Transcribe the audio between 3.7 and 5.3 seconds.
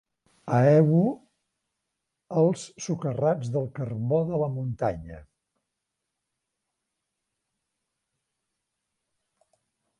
carbó de la muntanya.